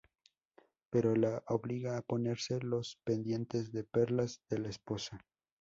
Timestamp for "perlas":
3.83-4.41